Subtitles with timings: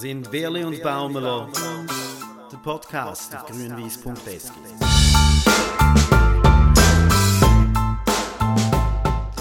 [0.00, 1.48] sind Werli und Baumelo,
[2.50, 4.54] der Podcast auf grünwies.sk.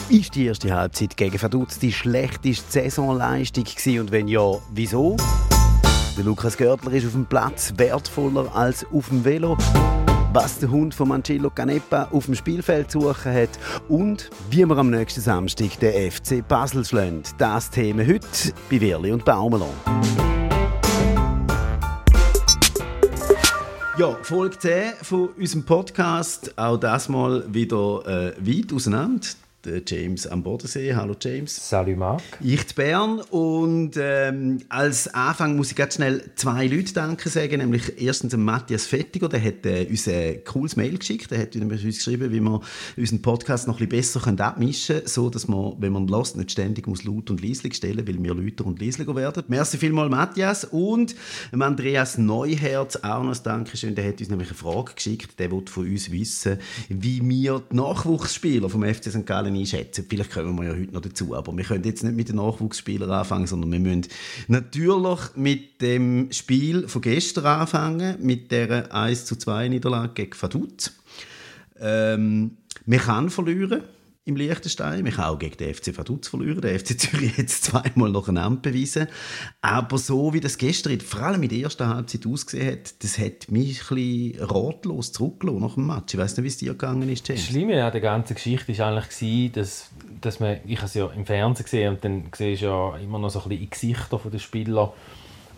[0.09, 4.01] Ist die erste Halbzeit gegen Vaduz die schlechteste Saisonleistung gewesen?
[4.01, 5.15] und wenn ja, wieso?
[6.17, 9.57] Der Lukas Görtler ist auf dem Platz wertvoller als auf dem Velo
[10.31, 13.49] was der Hund von Angelo Canepa auf dem Spielfeld zu suchen hat
[13.87, 17.23] und wie wir am nächsten Samstag den FC Basel schlagen.
[17.39, 18.27] Das Thema heute
[18.69, 19.73] bei Wirli und Baumelon.
[23.99, 26.57] Ja, Folge 10 von unserem Podcast.
[26.57, 29.27] Auch das mal wieder äh, weit auseinander
[29.65, 30.95] der James am Bodensee.
[30.95, 31.69] Hallo James.
[31.69, 32.21] Salut Marc.
[32.41, 37.57] Ich zu Bern und ähm, als Anfang muss ich ganz schnell zwei Leute danken sagen,
[37.57, 41.83] nämlich erstens Matthias Fettiger, der hat äh, uns ein cooles Mail geschickt, der hat uns
[41.83, 42.61] geschrieben, wie wir
[42.95, 46.51] unseren Podcast noch ein bisschen besser abmischen können, so dass man, wenn man lässt, nicht
[46.51, 49.43] ständig muss laut und leislich stellen, weil wir lauter und leislicher werden.
[49.47, 51.15] Merci vielmals Matthias und
[51.51, 55.63] Andreas Neuherz auch noch ein Dankeschön, der hat uns nämlich eine Frage geschickt, der will
[55.65, 59.25] von uns wissen, wie wir die Nachwuchsspieler vom FC St.
[59.25, 60.05] Gallen einschätzen.
[60.07, 63.09] Vielleicht kommen wir ja heute noch dazu, aber wir können jetzt nicht mit den Nachwuchsspielern
[63.09, 64.07] anfangen, sondern wir müssen
[64.47, 70.91] natürlich mit dem Spiel von gestern anfangen, mit der 1 zu 2 Niederlage gegen Vaduz.
[71.79, 73.83] Ähm, man kann verlieren
[74.29, 75.03] im Liechtenstein.
[75.03, 76.61] Man kann auch gegen den FC Vaduz verlieren.
[76.61, 79.07] Der FC Zürich hat es zweimal nacheinander bewiesen.
[79.61, 83.51] Aber so wie das gestern, vor allem in der ersten Halbzeit ausgesehen hat, das hat
[83.51, 86.13] mich ein ratlos zurückgelassen nach dem Match.
[86.13, 87.41] Ich weiß nicht, wie es dir gegangen ist, James.
[87.41, 89.89] Das Schlimme an der ganzen Geschichte war eigentlich, dass,
[90.21, 93.29] dass man, ich es ja im Fernsehen gesehen und dann siehst du ja immer noch
[93.29, 94.93] so ein bisschen in Gesichter der Spieler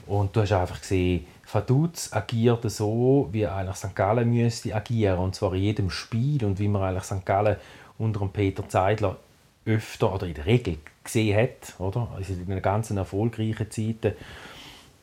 [0.07, 3.95] und du hast einfach gesehen, Vaduz agiert so, wie eigentlich St.
[3.95, 7.25] Gallen müsste agieren und zwar in jedem Spiel und wie man eigentlich St.
[7.25, 7.57] Gallen
[8.01, 9.17] unter Peter Zeidler
[9.65, 12.07] öfter oder in der Regel gesehen hat, oder?
[12.15, 14.15] Also in den ganzen erfolgreichen Zeiten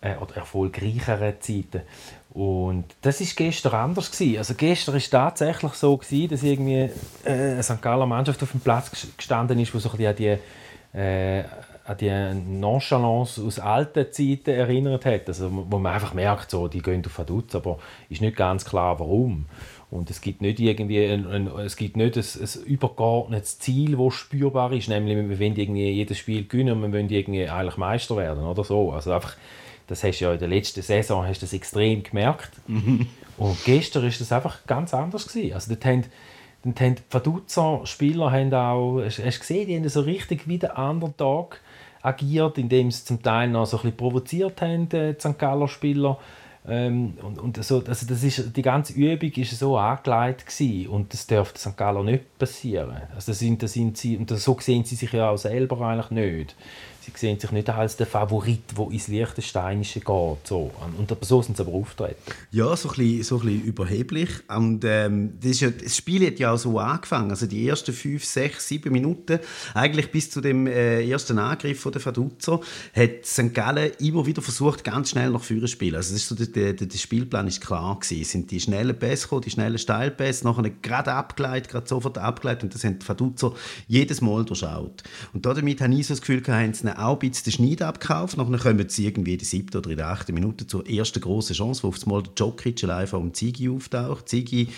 [0.00, 1.82] äh, oder erfolgreicheren Zeiten.
[2.30, 4.38] Und das ist gestern anders gewesen.
[4.38, 6.90] Also gestern ist tatsächlich so gewesen, dass irgendwie
[7.24, 7.80] äh, eine St.
[7.80, 10.38] Galler Mannschaft auf dem Platz gestanden ist, wo so an die
[10.92, 11.44] äh,
[11.88, 15.26] an die Nonchalance aus alten Zeiten erinnert hat.
[15.26, 17.78] Also, wo man einfach merkt, so, die gehen auf Vaduz, aber
[18.10, 19.46] ist nicht ganz klar, warum.
[19.90, 24.14] Und es gibt nicht irgendwie ein, ein, es gibt nicht ein, ein übergeordnetes Ziel, das
[24.14, 28.16] spürbar ist, nämlich wir wollen irgendwie jedes Spiel gewinnen und wir wollen irgendwie eigentlich Meister
[28.18, 28.92] werden oder so.
[28.92, 29.34] Also einfach,
[29.86, 32.50] das hast du ja in der letzten Saison hast das extrem gemerkt.
[32.66, 33.06] Mhm.
[33.38, 35.54] Und gestern ist das einfach ganz anders gewesen.
[35.54, 36.04] Also dort haben,
[36.64, 40.58] dort haben die Vaduzzer Spieler haben auch, hast, hast gesehen, die haben so richtig wie
[40.58, 41.60] der Underdog
[42.02, 45.38] agiert, indem sie zum Teil noch so ein bisschen provoziert haben, die St.
[45.38, 46.18] Galler Spieler
[46.66, 51.12] ähm, und, und so, also das ist, die ganze Übung war so angelegt gewesen, und
[51.12, 51.76] das dürfte St.
[51.76, 53.02] Gallen nicht passieren.
[53.14, 56.10] Also das sind, das sind sie, und so sehen sie sich ja auch selber eigentlich
[56.10, 56.56] nicht.
[57.14, 60.38] Sie sehen sich nicht als der Favorit, der ins Liechtensteinische geht.
[60.44, 60.70] So.
[60.96, 62.16] Und so sind sie aber auftreten.
[62.50, 64.30] Ja, so ein bisschen, so ein bisschen überheblich.
[64.48, 67.30] Und ähm, das, ja, das, Spiel hat ja auch so angefangen.
[67.30, 69.38] Also die ersten fünf, sechs, sieben Minuten,
[69.74, 72.60] eigentlich bis zu dem äh, ersten Angriff von der Vaduzzer,
[72.94, 73.54] hat St.
[73.54, 75.96] Gallen immer wieder versucht, ganz schnell nach vorne zu spielen.
[75.96, 78.22] Also das ist so, der, der, der Spielplan ist klar gewesen.
[78.22, 82.64] Es sind die schnellen Pässe gekommen, die schnellen Steilpässe, nachher gerade abgeleitet, gerade sofort abgeleitet
[82.64, 83.54] und das haben die Vaduzzer
[83.86, 85.02] jedes Mal durchschaut.
[85.32, 88.36] Und damit habe ich so das Gefühl, haben sie auch ein bisschen den Schneid abgekauft.
[88.36, 91.54] Nachher kommen sie irgendwie in die siebte oder in der achten Minute zur ersten grossen
[91.54, 94.28] Chance, wo auf einmal der Djokic allein vom Zigi auftaucht.
[94.28, 94.68] Zigi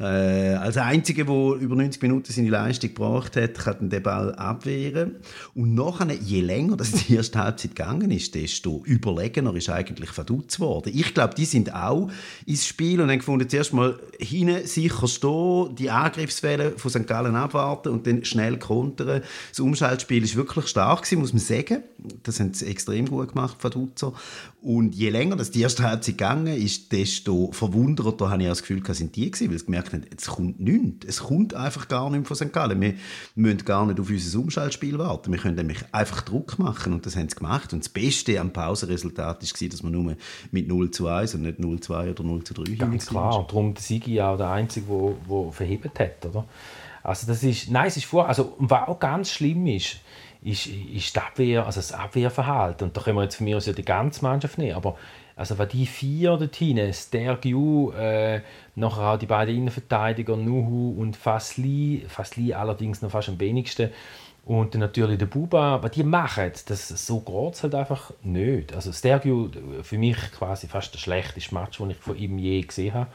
[0.00, 5.16] äh, als Einziger, der über 90 Minuten seine Leistung gebracht hat, kann den Ball abwehren.
[5.54, 10.60] Und nachher, je länger das die erste Halbzeit gegangen ist, desto überlegener ist eigentlich verdutzt
[10.60, 10.92] worden.
[10.94, 12.10] Ich glaube, die sind auch
[12.46, 17.06] ins Spiel und haben gefunden, zuerst mal hinten sicher stehen, die Angriffswelle von St.
[17.06, 19.22] Gallen abwarten und dann schnell kontern.
[19.50, 21.84] Das Umschaltspiel ist wirklich stark gewesen, muss man sagen sagen.
[22.22, 24.14] Das haben sie extrem gut gemacht, Faduzzo.
[24.62, 28.82] Und je länger das die erste Halbzeit gegangen ist, desto verwunderter habe ich das Gefühl,
[28.94, 31.06] sind die gewesen, weil sie gemerkt haben, es kommt nichts.
[31.06, 32.52] Es kommt einfach gar nichts von St.
[32.52, 32.80] Gallen.
[32.80, 32.94] Wir
[33.34, 35.32] müssen gar nicht auf unser Umschaltspiel warten.
[35.32, 37.72] Wir können nämlich einfach Druck machen und das haben sie gemacht.
[37.72, 40.16] Und das Beste am Pausenresultat war, dass man nur
[40.50, 43.38] mit 0 zu 1 und nicht 0 zu 2 oder 0 zu 3 Ganz klar.
[43.38, 46.26] Und darum der Sigi auch der Einzige, der, der verhebt hat.
[46.26, 46.44] Oder?
[47.02, 49.96] Also das ist, nein, es ist vor, also was auch ganz schlimm ist,
[50.50, 52.88] ist, ist die Abwehr, also das Abwehrverhalten.
[52.88, 54.76] Und da können wir jetzt von mir aus ja die ganze Mannschaft nehmen.
[54.76, 54.96] Aber
[55.36, 58.40] also wenn die vier dort hinten, Stergiu, äh,
[58.74, 63.90] nachher auch die beiden Innenverteidiger, Nuhu und Fasli, Fasli allerdings noch fast am wenigsten,
[64.48, 68.74] und dann natürlich der Buba, aber die machen das, so geht es halt einfach nicht.
[68.74, 69.50] Also Stergiu,
[69.82, 73.10] für mich quasi fast der schlechteste Match, den ich von ihm je gesehen habe.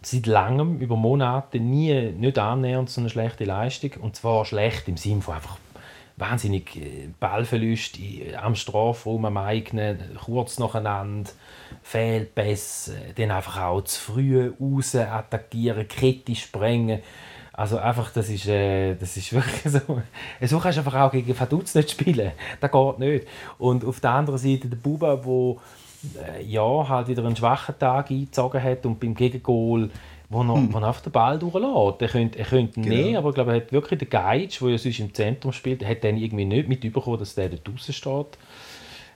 [0.00, 3.90] Seit langem, über Monate, nie, nicht annähernd so eine schlechte Leistung.
[4.00, 5.58] Und zwar schlecht im Sinne von einfach
[6.16, 7.98] wahnsinnig äh, Ballverlust
[8.40, 11.30] am Strafraum, am eigenen, kurz nacheinander,
[11.82, 17.00] Fehlpässe, dann einfach auch zu früh raus attackieren, kritisch sprengen.
[17.52, 20.02] Also einfach, das ist, äh, das ist wirklich so.
[20.42, 22.32] So kannst du einfach auch gegen Vaduz nicht spielen.
[22.60, 23.28] Das geht nicht.
[23.58, 25.56] Und auf der anderen Seite der Buba, der
[26.36, 29.90] äh, ja, halt wieder einen schwachen Tag eingezogen hat und beim Gegengol
[30.28, 30.72] wo er, hm.
[30.72, 32.02] wo er auf den Ball durchlässt.
[32.02, 32.94] Er könnte, er könnte genau.
[32.94, 35.84] nehmen, aber ich glaube, er hat wirklich den Geist, der ja sonst im Zentrum spielt,
[35.84, 38.38] hat dann irgendwie nicht mitbekommen, dass der da draußen steht.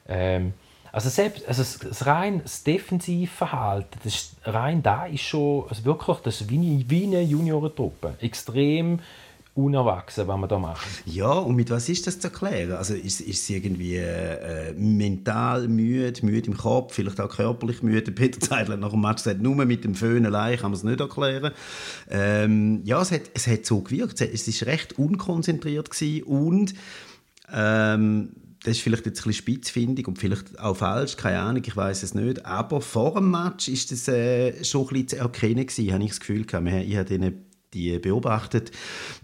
[0.09, 0.55] Ähm,
[0.91, 6.17] also, selbst, also das, das rein das Defensivverhalten, das rein da ist schon also wirklich
[6.19, 8.15] das ist wie, wie eine Juniorentruppe.
[8.21, 9.01] Extrem
[9.55, 10.89] unerwachsen, was wir da machen.
[11.05, 12.73] Ja, und mit was ist das zu erklären?
[12.73, 18.13] Also ist, ist es irgendwie äh, mental müde, müde im Kopf, vielleicht auch körperlich müde?
[18.13, 21.01] Peter Zeidler nach dem Match sagt, nur mit dem Föhn allein kann man es nicht
[21.01, 21.53] erklären.
[22.09, 24.21] Ähm, ja, es hat, es hat so gewirkt.
[24.21, 26.75] Es war recht unkonzentriert gewesen und
[27.53, 28.31] ähm,
[28.63, 32.03] das ist vielleicht jetzt ein bisschen spitzfindig und vielleicht auch falsch, keine Ahnung, ich weiß
[32.03, 32.45] es nicht.
[32.45, 36.11] Aber vor dem Match ist das äh, schon ein bisschen zu erkennen gewesen, habe ich
[36.11, 36.67] das Gefühl gehabt.
[36.67, 37.35] Ich habe
[37.75, 38.71] die beobachtet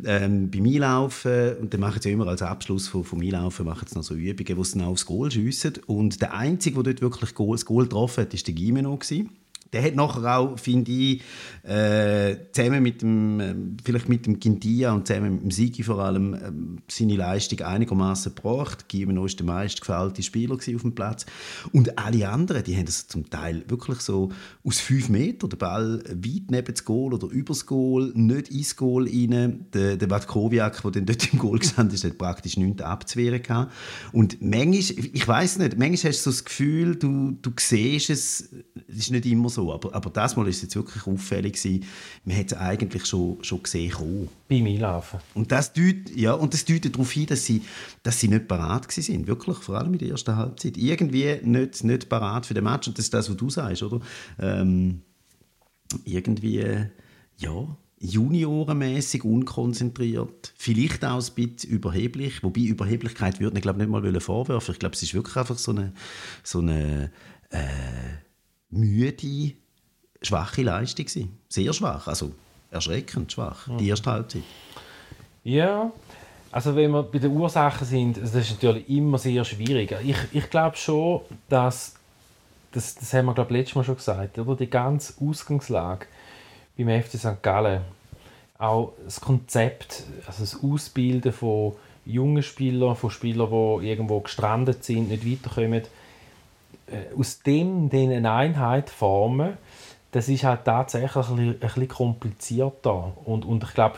[0.04, 3.96] ähm, beim Einlaufen und dann machen sie immer als Abschluss vom, vom Einlaufen machen sie
[3.96, 5.74] noch so Übungen, wo sie dann aufs Goal schiessen.
[5.86, 9.30] Und der Einzige, der dort wirklich Goal, das Goal getroffen hat, war der Gimeno gewesen
[9.74, 11.22] der hat nachher auch, finde ich,
[11.64, 13.54] äh, zusammen mit dem, äh,
[13.84, 16.38] vielleicht mit dem Quintia und zusammen mit dem Sigi vor allem, äh,
[16.88, 18.88] seine Leistung einigermaßen gebracht.
[18.88, 21.26] Gimeno war der meistgefällte Spieler auf dem Platz.
[21.72, 24.30] Und alle anderen, die haben das zum Teil wirklich so
[24.62, 28.76] aus fünf Metern, der Ball weit neben das Goal oder über das Goal, nicht ins
[28.76, 29.66] Goal rein.
[29.72, 33.72] Der, der Vatkoviak, der dann dort im Goal gestanden ist, hat praktisch nichts abzuwehren gehabt.
[34.12, 38.50] Und manchmal, ich weiß nicht, manchmal hast du so das Gefühl, du, du siehst es,
[38.86, 41.54] es ist nicht immer so aber, aber das Mal war es jetzt wirklich auffällig.
[41.54, 41.84] Gewesen.
[42.24, 44.28] Man hat es eigentlich schon, schon gesehen kommen.
[44.48, 45.20] Beim Einlaufen.
[45.34, 47.62] Und das deutet, ja, und das deutet darauf hin, dass sie,
[48.02, 49.26] dass sie nicht parat sind.
[49.26, 50.76] Wirklich, vor allem in der ersten Halbzeit.
[50.76, 52.88] Irgendwie nicht, nicht parat für den Match.
[52.88, 54.00] Und das ist das, was du sagst, oder?
[54.38, 55.02] Ähm,
[56.04, 56.64] irgendwie,
[57.36, 64.20] ja, juniorenmäßig unkonzentriert, vielleicht auch ein bisschen überheblich, wobei Überheblichkeit würde ich glaube nicht mal
[64.20, 64.72] vorwerfen.
[64.72, 65.94] Ich glaube, es ist wirklich einfach so eine,
[66.42, 67.10] so eine
[67.50, 67.58] äh,
[68.74, 69.54] müde,
[70.22, 71.06] schwache Leistung.
[71.06, 71.38] Gewesen.
[71.48, 72.32] Sehr schwach, also
[72.70, 74.42] erschreckend schwach, die erste Halbzeit.
[75.44, 75.92] Ja,
[76.50, 79.94] also wenn wir bei den Ursachen sind, das ist natürlich immer sehr schwierig.
[80.04, 81.94] Ich, ich glaube schon, dass,
[82.72, 84.56] das, das haben wir glaube letztes Mal schon gesagt, oder?
[84.56, 86.06] die ganze Ausgangslage
[86.76, 87.42] beim FC St.
[87.42, 87.82] Gallen,
[88.58, 91.74] auch das Konzept, also das Ausbilden von
[92.06, 95.82] jungen Spielern, von Spielern, die irgendwo gestrandet sind, nicht weiterkommen,
[97.18, 99.56] aus dem eine Einheit formen,
[100.14, 103.12] das ist halt tatsächlich ein bisschen, ein bisschen komplizierter.
[103.24, 103.96] Und, und ich glaube,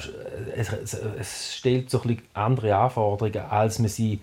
[0.56, 4.20] es, es, stellt so ein bisschen andere Anforderungen, als man sie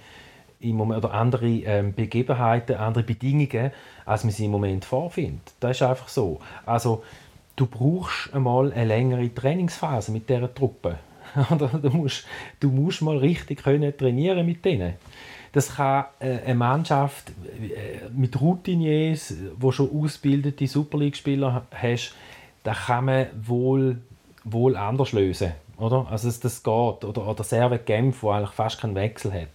[0.60, 3.72] im Moment, oder andere ähm, Begebenheiten, andere Bedingungen,
[4.06, 5.54] als man sie im Moment vorfindet.
[5.60, 6.40] Das ist einfach so.
[6.66, 7.04] Also,
[7.56, 10.98] du brauchst einmal eine längere Trainingsphase mit dieser Truppe.
[11.82, 12.26] du, musst,
[12.60, 14.96] du musst mal richtig können trainieren mit denen.
[15.54, 22.16] Das kann äh, eine Mannschaft äh, mit Routiniers, wo schon ausgebildete Super League-Spieler hast,
[22.64, 24.02] da kann man wohl,
[24.44, 25.54] wohl anders lösen.
[25.78, 26.08] Oder?
[26.10, 27.06] Also das, das geht.
[27.06, 29.50] Oder, oder Servet Genf, wo eigentlich fast keinen Wechsel hat.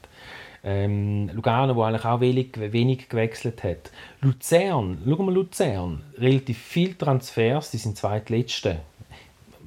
[0.65, 3.91] Ähm, Lugano, wo eigentlich auch wenig, wenig gewechselt hat.
[4.21, 8.81] Luzern, schau mal Luzern, relativ viele Transfers, die sind zweitletzte.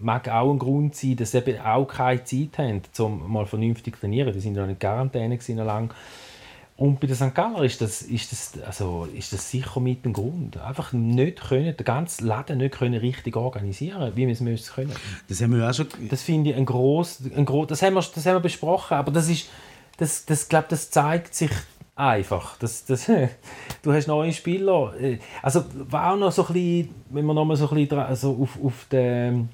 [0.01, 3.95] Mag auch ein Grund sein, dass sie eben auch keine Zeit haben, um mal vernünftig
[3.95, 4.33] zu trainieren.
[4.33, 5.93] Die sind ja in Quarantäne noch lang.
[6.81, 7.35] Und bei den St.
[7.35, 10.57] Galler ist das, ist, das, also, ist das sicher mit dem Grund.
[10.57, 14.91] Einfach nicht können, den ganzen Laden nicht können richtig organisieren wie wir es müssen können.
[15.29, 15.85] Das haben wir auch schon...
[16.09, 19.11] Das finde ich ein gross, ein gross das, haben wir, das haben wir besprochen, aber
[19.11, 19.47] das ist,
[19.97, 21.51] das, das, glaub, das zeigt sich
[21.95, 22.57] einfach.
[22.57, 23.05] Das, das,
[23.83, 24.93] du hast neue Spieler.
[24.99, 27.99] Äh, also war auch noch so ein bisschen, wenn wir noch mal so ein bisschen
[27.99, 29.45] also auf, auf, die,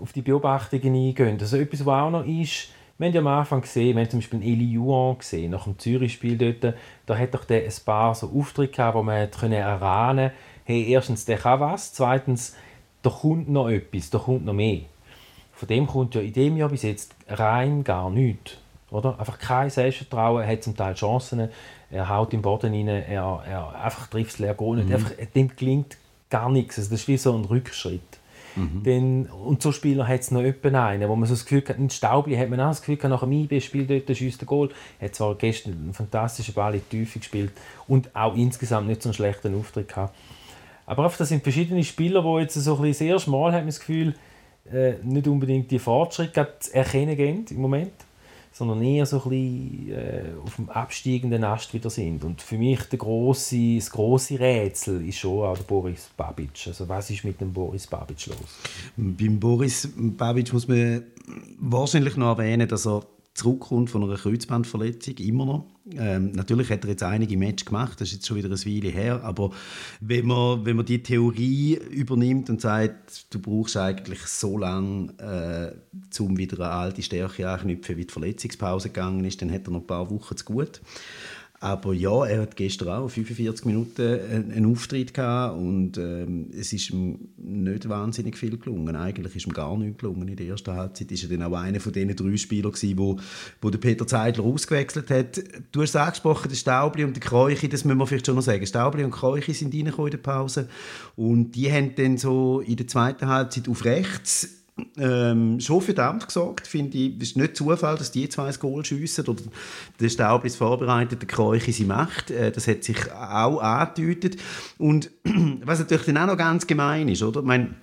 [0.00, 3.60] auf die Beobachtungen eingehen, also etwas, was auch noch ist, wir haben ja am Anfang
[3.60, 7.44] gesehen, wir haben zum Beispiel Eli Juan gesehen, nach dem Zürich-Spiel dort, da hat doch
[7.44, 10.30] der ein paar so Auftritte gehabt, wo man können erahnen
[10.64, 12.56] hey, erstens, der kann was, zweitens,
[13.02, 14.80] da kommt noch etwas, da kommt noch mehr.
[15.52, 18.58] Von dem kommt ja in dem Jahr bis jetzt rein gar nichts.
[18.90, 19.18] Oder?
[19.18, 21.48] Einfach kein Selbstvertrauen, er hat zum Teil Chancen,
[21.90, 24.88] er haut im Boden rein, er, er einfach trifft das leer nicht.
[24.88, 24.94] Mhm.
[24.94, 25.96] Einfach, dem gelingt
[26.30, 26.78] gar nichts.
[26.78, 28.00] Also das ist wie so ein Rückschritt.
[28.56, 29.28] Mhm.
[29.44, 31.90] Und so Spieler hat es noch jemanden einen, wo man so das Gefühl hat, ein
[31.90, 34.70] Staubli hat man auch das Gefühl nach dem IB spielt dort, schießt der Goal.
[34.98, 37.52] Er hat zwar gestern einen fantastischen Ball in die Tiefe gespielt
[37.88, 40.14] und auch insgesamt nicht so einen schlechten Auftritt gehabt.
[40.86, 43.80] Aber das sind verschiedene Spieler, die jetzt so ein bisschen sehr schmal, hat man das
[43.80, 44.14] Gefühl,
[44.70, 47.92] äh, nicht unbedingt die Fortschritte erkennen gehen im Moment.
[48.54, 52.22] Sondern eher so ein bisschen äh, auf dem absteigenden Ast wieder sind.
[52.22, 56.68] Und für mich der grosse, das große Rätsel ist schon auch der Boris Babic.
[56.68, 58.38] Also was ist mit dem Boris Babic los?
[58.96, 61.02] Beim Boris Babic muss man
[61.58, 63.02] wahrscheinlich noch erwähnen, dass er
[63.34, 65.66] zurückkommt von einer Kreuzbandverletzung, immer noch.
[65.92, 68.88] Ähm, natürlich hat er jetzt einige Matches gemacht, das ist jetzt schon wieder eine Weile
[68.88, 69.50] her, aber
[70.00, 76.22] wenn man, wenn man die Theorie übernimmt und sagt, du brauchst eigentlich so lange, äh,
[76.22, 79.80] um wieder eine alte Stärke anknüpfen, wie die Verletzungspause gegangen ist, dann hat er noch
[79.80, 80.80] ein paar Wochen zu gut.
[81.60, 86.90] Aber ja, er hat gestern auch 45 Minuten einen Auftritt gehabt und ähm, es ist
[86.90, 88.96] ihm nicht wahnsinnig viel gelungen.
[88.96, 91.10] Eigentlich ist ihm gar nichts gelungen in der ersten Halbzeit.
[91.10, 93.16] Ist er dann auch einer von den drei Spielern gewesen, wo,
[93.62, 95.42] wo der Peter Zeidler ausgewechselt hat.
[95.72, 98.42] Du hast es angesprochen, der Staubli und der Kreuchi, das müssen wir vielleicht schon noch
[98.42, 98.66] sagen.
[98.66, 100.68] Staubli und Kreuchi sind reingekommen in der Pause
[101.16, 104.63] und die haben dann so in der zweiten Halbzeit auf rechts
[104.96, 107.16] ähm, schon für Dampf gesorgt, finde ich.
[107.16, 109.42] Es ist nicht Zufall, dass die zwei das Goal schiessen oder
[110.00, 112.30] der Staub ist vorbereitet, der Kräuche sie macht.
[112.30, 114.36] Äh, das hat sich auch angedeutet.
[114.78, 115.10] Und
[115.64, 117.40] was natürlich dann auch noch ganz gemein ist, oder?
[117.40, 117.74] Ich meine,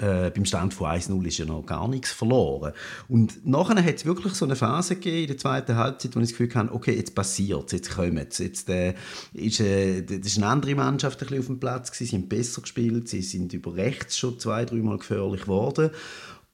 [0.00, 2.72] äh, beim Stand von 1-0 ist ja noch gar nichts verloren.
[3.08, 6.30] Und nachher hat es wirklich so eine Phase gegeben in der zweiten Halbzeit, wo ich
[6.30, 8.38] das Gefühl hatte, okay, jetzt passiert es, jetzt kommt es.
[8.38, 8.94] Jetzt, äh,
[9.32, 13.08] ist, äh, das ist eine andere Mannschaft ein auf dem Platz sie haben besser gespielt,
[13.08, 15.90] sie sind über rechts schon zwei, dreimal gefährlich geworden.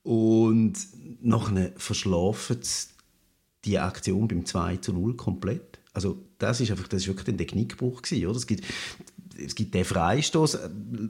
[0.02, 0.74] Und
[1.20, 2.88] nachher verschlafen sie
[3.64, 5.80] die Aktion beim 2 0 komplett.
[5.92, 8.36] Also das ist einfach, das ist wirklich der Knickbruch gewesen, oder?
[8.36, 8.64] Es gibt
[9.44, 10.58] es gibt den Freistoß.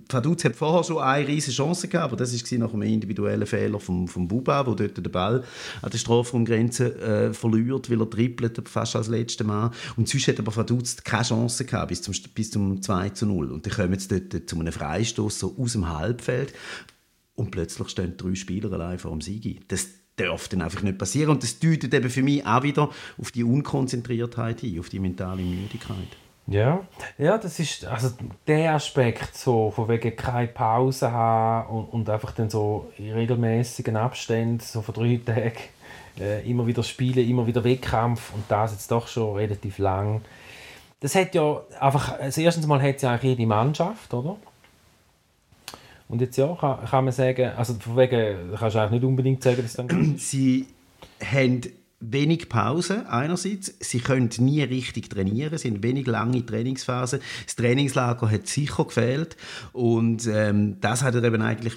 [0.08, 3.80] Vaduz hat vorher schon eine riesige Chance gehabt, aber das war nach einem individuellen Fehler
[3.80, 5.44] vom, vom Buba, der dort den Ball
[5.82, 9.70] an der Strafraumgrenze äh, verliert, weil er trippelt, fast als letzter Mann.
[9.96, 13.52] Und sonst hat aber Vaduz keine Chance gehabt bis zum, bis zum 2 zu 0.
[13.52, 16.52] Und dann kommen jetzt dort zu einem Freistoß so aus dem Halbfeld
[17.34, 19.68] und plötzlich stehen drei Spieler allein vor dem Sieg.
[19.68, 21.30] Das darf dann einfach nicht passieren.
[21.30, 25.42] Und das deutet eben für mich auch wieder auf die Unkonzentriertheit hin, auf die mentale
[25.42, 26.08] Müdigkeit.
[26.46, 26.80] Ja,
[27.16, 28.10] ja, das ist also
[28.46, 33.96] der Aspekt so von wegen keine Pause haben und, und einfach dann so in regelmäßigen
[33.96, 35.52] Abständen so von drei Tagen
[36.18, 40.22] äh, immer wieder spielen, immer wieder Wettkampf und das jetzt doch schon relativ lang.
[40.98, 44.36] Das hat ja einfach, also erstens mal hat es ja eigentlich jede Mannschaft, oder?
[46.08, 49.42] Und jetzt ja, kann, kann man sagen, also von wegen, kannst du eigentlich nicht unbedingt
[49.42, 50.16] sagen, dass dann...
[50.18, 50.66] Sie
[51.24, 51.62] haben
[52.00, 53.74] wenig Pause einerseits.
[53.80, 57.20] Sie können nie richtig trainieren, sind wenig lange Trainingsphasen.
[57.44, 59.36] Das Trainingslager hat sicher gefehlt
[59.72, 61.74] und ähm, das hat er eben eigentlich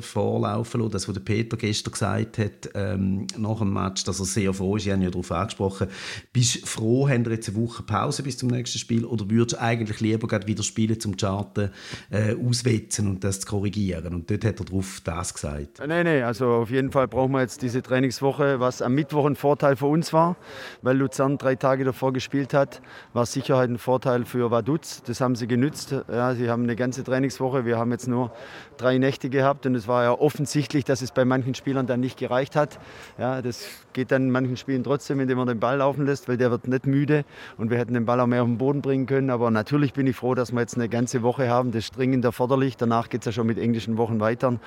[0.00, 0.92] vorlaufen lassen.
[0.92, 4.76] Das, was der Peter gestern gesagt hat ähm, nach dem Match, dass er sehr froh
[4.76, 4.86] ist.
[4.86, 5.88] Ich habe ja darauf angesprochen.
[6.32, 9.56] Bist du froh, haben wir jetzt eine Woche Pause bis zum nächsten Spiel oder würdest
[9.56, 11.70] du eigentlich lieber wieder spielen, zum Charten
[12.10, 14.14] äh, auswetzen und das zu korrigieren?
[14.14, 15.80] Und dort hat er darauf das gesagt.
[15.84, 19.34] Nein, nein, also auf jeden Fall brauchen wir jetzt diese Trainingswoche, was am Mittwoch ein
[19.34, 20.36] Vorteil Vorteil für uns war,
[20.82, 22.82] weil Luzern drei Tage davor gespielt hat,
[23.14, 25.02] war Sicherheit ein Vorteil für Vaduz.
[25.06, 25.94] Das haben sie genützt.
[26.12, 27.64] Ja, sie haben eine ganze Trainingswoche.
[27.64, 28.30] Wir haben jetzt nur
[28.76, 32.18] drei Nächte gehabt und es war ja offensichtlich, dass es bei manchen Spielern dann nicht
[32.18, 32.78] gereicht hat.
[33.16, 36.36] Ja, das geht dann in manchen Spielen trotzdem, indem man den Ball laufen lässt, weil
[36.36, 37.24] der wird nicht müde
[37.56, 39.30] und wir hätten den Ball auch mehr auf den Boden bringen können.
[39.30, 41.72] Aber natürlich bin ich froh, dass wir jetzt eine ganze Woche haben.
[41.72, 42.76] Das ist dringend erforderlich.
[42.76, 44.58] Danach geht es ja schon mit englischen Wochen weiter.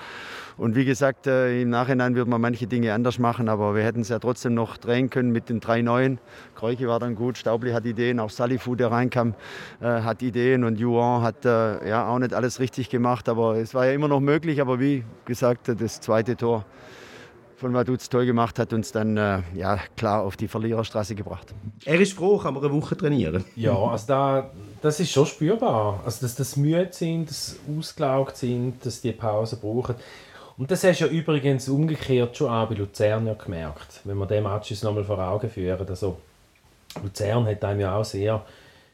[0.57, 4.01] Und wie gesagt, äh, im Nachhinein würde man manche Dinge anders machen, aber wir hätten
[4.01, 6.19] es ja trotzdem noch drehen können mit den drei Neuen.
[6.55, 9.35] Kreuke war dann gut, Staubli hat Ideen, auch Salifu, der reinkam,
[9.81, 13.73] äh, hat Ideen und Juan hat äh, ja auch nicht alles richtig gemacht, aber es
[13.73, 14.61] war ja immer noch möglich.
[14.61, 16.65] Aber wie gesagt, das zweite Tor
[17.57, 21.53] von Vaduz toll gemacht, hat uns dann äh, ja, klar auf die Verliererstraße gebracht.
[21.85, 23.43] Er ist froh, kann man eine Woche trainieren.
[23.55, 24.51] Ja, also da,
[24.81, 26.01] das ist schon spürbar.
[26.05, 29.95] Also dass das müde sind, dass ausgelaugt sind, dass die Pause brauchen.
[30.57, 34.25] Und das hast du ja übrigens umgekehrt schon auch bei Luzern ja gemerkt, wenn wir
[34.25, 35.87] den Match uns nochmal vor Augen führen.
[35.87, 36.17] Also,
[37.03, 38.43] Luzern hat einem ja auch sehr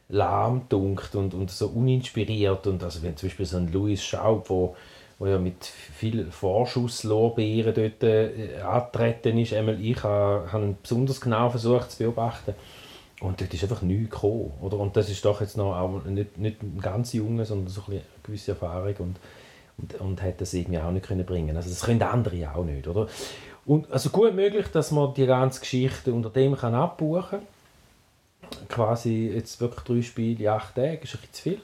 [0.10, 2.68] lahm gedunkt und, und so uninspiriert.
[2.68, 4.76] Und also wenn zum Beispiel so ein Louis Schaub, wo,
[5.20, 11.22] wo ja mit viel Vorschusslorbeeren dort äh, angetreten ist, einmal ich habe, habe ihn besonders
[11.22, 12.56] genau versucht zu beobachten.
[13.22, 14.52] Und dort ist einfach nichts gekommen.
[14.62, 14.78] Oder?
[14.78, 18.02] Und das ist doch jetzt noch auch nicht, nicht ein ganz junger, sondern so eine
[18.22, 18.96] gewisse Erfahrung.
[19.00, 19.18] Und
[19.78, 22.88] und, und hat das irgendwie auch nicht können bringen Also das können andere auch nicht,
[22.88, 23.08] oder?
[23.66, 28.68] Und also gut möglich, dass man die ganze Geschichte unter dem kann abbuchen kann.
[28.68, 31.62] Quasi jetzt wirklich drei Spiele in acht Tagen, ist ein bisschen zu viel.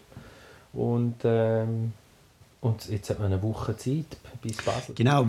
[0.74, 1.94] Und, ähm,
[2.62, 4.96] und jetzt hat man eine Woche Zeit bis Basel.
[4.96, 5.26] Genau,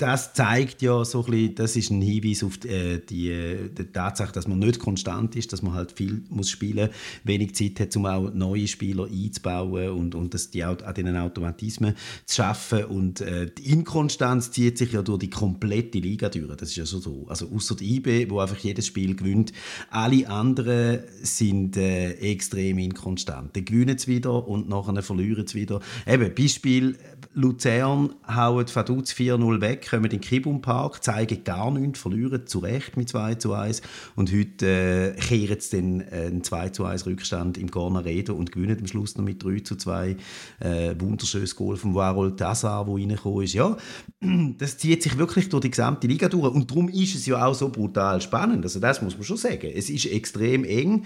[0.00, 3.84] das zeigt ja so ein bisschen, das ist ein Hinweis auf die, äh, die, die,
[3.92, 6.88] Tatsache, dass man nicht konstant ist, dass man halt viel muss spielen,
[7.24, 11.96] wenig Zeit hat, um auch neue Spieler einzubauen und, und das die an diesen Automatismen
[12.24, 16.56] zu schaffen und äh, die Inkonstanz zieht sich ja durch die komplette Liga durch.
[16.56, 17.26] Das ist ja so so.
[17.28, 19.52] Also außer die IB, wo einfach jedes Spiel gewinnt,
[19.90, 23.54] alle anderen sind äh, extrem inkonstant.
[23.54, 25.80] Die gewinnen es wieder und nachher verlieren es wieder.
[26.06, 26.96] Eben Beispiel
[27.32, 32.58] Luzern hauen Vaduz 4-0 weg kommen in den Kibum Park, zeigen gar nichts, verlieren zu
[32.58, 33.82] Recht mit 2 zu 1
[34.16, 38.34] und heute äh, kehren sie dann äh, einen 2 zu 1 Rückstand im Corner Rede
[38.34, 40.16] und gewinnen am Schluss noch mit 3 zu 2.
[40.58, 43.54] Äh, wunderschönes Goal von Warol Tassar, wo reingekommen ist.
[43.54, 43.76] Ja,
[44.58, 47.54] das zieht sich wirklich durch die gesamte Liga durch und darum ist es ja auch
[47.54, 48.64] so brutal spannend.
[48.64, 49.70] Also das muss man schon sagen.
[49.72, 51.04] Es ist extrem eng.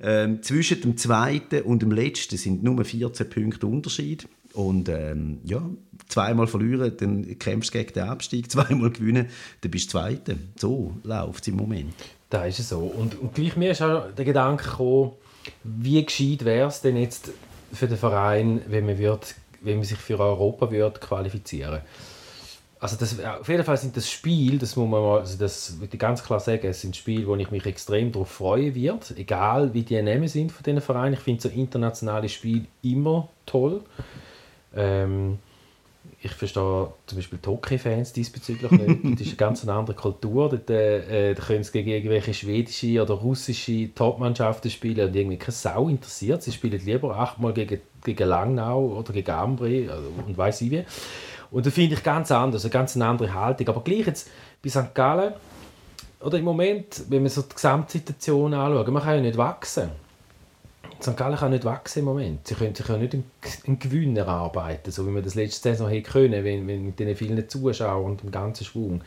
[0.00, 4.26] Ähm, zwischen dem zweiten und dem letzten sind nur 14 Punkte Unterschied.
[4.56, 5.60] Und ähm, ja,
[6.08, 9.28] zweimal verlieren, dann kämpfst du gegen den Abstieg, zweimal gewinnen,
[9.60, 10.34] dann bist du Zweiter.
[10.56, 11.94] So läuft es im Moment.
[12.30, 12.78] Da ist es so.
[12.80, 15.12] Und, und gleich mir ist auch der Gedanke gekommen,
[15.62, 17.30] wie gescheit wäre es denn jetzt
[17.72, 21.82] für den Verein, wenn man, wird, wenn man sich für Europa wird qualifizieren
[22.78, 25.96] also das, auf jeden Fall sind das Spiele, das muss man mal, also das würde
[25.96, 29.82] ganz klar sagen, es sind Spiele, wo ich mich extrem darauf freuen werde, egal wie
[29.82, 31.14] die Namen sind von diesen Vereinen.
[31.14, 33.82] Ich finde so internationale Spiele immer toll.
[34.76, 35.38] Ähm,
[36.22, 39.04] ich verstehe zum Beispiel die Hockey-Fans diesbezüglich nicht.
[39.18, 40.48] Das ist eine ganz andere Kultur.
[40.48, 45.52] Dort äh, da können sie gegen irgendwelche schwedische oder russische Top-Mannschaften spielen und irgendwie keine
[45.52, 46.42] Sau interessiert.
[46.42, 50.84] Sie spielen lieber achtmal gegen, gegen Langnau oder gegen Ambri also, und weiß ich wie.
[51.50, 53.68] Und das finde ich ganz anders, eine ganz andere Haltung.
[53.68, 54.28] Aber gleich jetzt
[54.62, 54.94] bei St.
[54.94, 55.34] Gallen,
[56.20, 59.90] oder im Moment, wenn wir so die Gesamtsituation anschauen, man kann ja nicht wachsen.
[61.00, 61.16] St.
[61.16, 62.46] Gallen kann nicht wachsen im Moment.
[62.46, 66.10] Sie können sich ja nicht einen Gewinn erarbeiten, so wie wir das letzte Saison hätte
[66.10, 69.02] können, wenn, wenn mit den vielen Zuschauern und dem ganzen Schwung.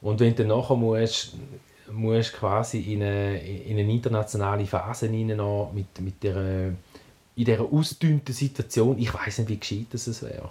[0.00, 1.34] Und wenn du nachher musst,
[1.92, 5.36] musst quasi in eine, in eine internationale Phase rein,
[5.74, 6.72] mit, mit der,
[7.36, 10.50] in dieser ausgedünnten Situation, ich weiß nicht, wie gescheit das wäre.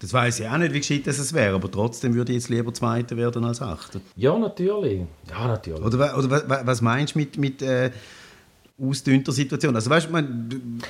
[0.00, 2.74] Das weiß ich auch nicht, wie gescheit das wäre, aber trotzdem würde ich jetzt lieber
[2.74, 4.00] Zweiter werden als Achter.
[4.16, 5.02] Ja, natürlich.
[5.30, 5.80] Ja, natürlich.
[5.80, 7.92] Oder, oder was meinst du mit, mit äh,
[8.82, 9.74] ausdünnter Situation.
[9.74, 10.80] Also weißt, man,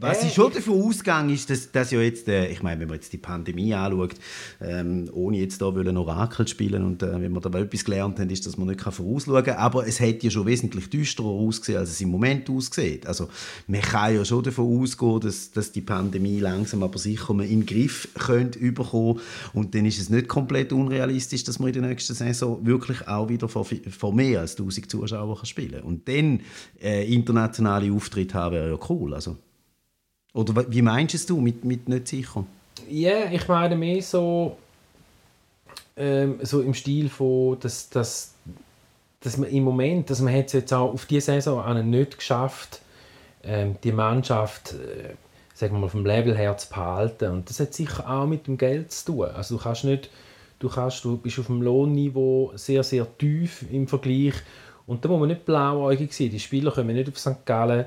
[0.00, 2.88] was äh, ich schon davon ausgegangen ist, dass, dass ja jetzt, äh, ich meine, wenn
[2.88, 4.14] man jetzt die Pandemie anschaut,
[4.60, 8.30] ähm, ohne jetzt da ein Orakel spielen und äh, wenn man da etwas gelernt hat,
[8.30, 11.90] ist, dass man nicht vorausschauen kann, aber es hätte ja schon wesentlich düsterer ausgesehen, als
[11.90, 13.06] es im Moment aussieht.
[13.06, 13.28] Also
[13.66, 17.66] man kann ja schon davon ausgehen, dass, dass die Pandemie langsam aber sicher in den
[17.66, 19.20] Griff könnte überkommen
[19.52, 23.28] und dann ist es nicht komplett unrealistisch, dass man in der nächsten Saison wirklich auch
[23.28, 25.82] wieder vor, vor mehr als 1000 Zuschauern spielen kann.
[25.82, 26.40] Und dann
[26.82, 27.04] äh,
[27.44, 29.14] internationale Auftritte haben, wäre ja cool.
[29.14, 29.36] Also.
[30.34, 32.44] Oder wie meinst du mit, mit nicht sicher?
[32.88, 34.56] Ja, yeah, ich meine mehr so,
[35.96, 38.34] ähm, so im Stil von, dass, dass,
[39.20, 42.80] dass man im Moment, dass man es jetzt auch auf diese Saison nicht geschafft,
[43.44, 45.14] ähm, die Mannschaft äh,
[45.62, 47.30] sagen wir mal, vom Level her zu behalten.
[47.30, 49.26] Und das hat sicher auch mit dem Geld zu tun.
[49.26, 50.10] Also du kannst nicht,
[50.58, 54.34] du, kannst, du bist auf dem Lohnniveau sehr, sehr tief im Vergleich
[54.86, 56.30] und da muss man nicht blauäugig sein.
[56.30, 57.44] Die Spieler kommen nicht auf St.
[57.44, 57.86] Gallen,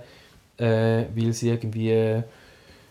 [0.58, 2.24] äh, weil sie irgendwie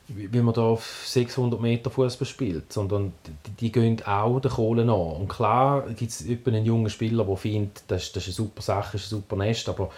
[0.09, 3.12] weil man da auf 600 Meter Fußball spielt, sondern
[3.47, 5.19] die, die gehen auch der Kohle nach.
[5.19, 8.97] Und klar gibt es einen jungen Spieler, der findet, das, das ist eine super Sache,
[8.97, 9.90] ist ein super Nest, aber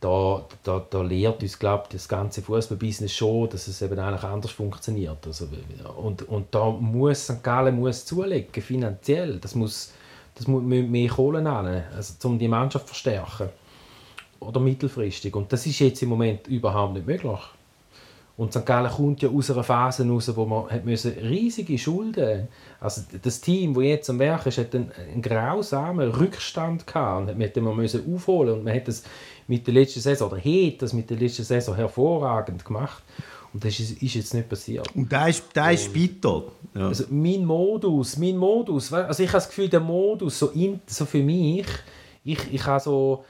[0.00, 4.52] da, da, da lehrt uns, glaube das ganze Fußballbusiness schon, dass es eben eigentlich anders
[4.52, 5.26] funktioniert.
[5.26, 5.48] Also,
[5.96, 7.42] und, und da muss St.
[7.42, 9.38] Gallen muss zulegen, finanziell.
[9.38, 9.92] Das muss,
[10.38, 13.48] das muss mehr Kohle nehmen, also, um die Mannschaft zu verstärken.
[14.40, 15.34] Oder mittelfristig.
[15.34, 17.40] Und das ist jetzt im Moment überhaupt nicht möglich.
[18.38, 18.64] Und St.
[18.64, 22.48] Gallen kommt ja aus einer Phase raus, wo man hat müssen riesige Schulden
[22.80, 27.56] also das Team, das jetzt am Werk ist, hat einen, einen grausamen Rückstand gehabt und
[27.64, 29.02] man musste aufholen und man hat das
[29.48, 33.02] mit der letzten Saison, oder hat das mit der letzten Saison hervorragend gemacht.
[33.52, 34.94] Und das ist, ist jetzt nicht passiert.
[34.94, 36.44] Und da ist, da ist bitter.
[36.74, 36.88] Ja.
[36.88, 41.06] Also mein Modus, mein Modus, also ich habe das Gefühl, der Modus, so, in, so
[41.06, 41.66] für mich,
[42.24, 43.24] ich, ich habe so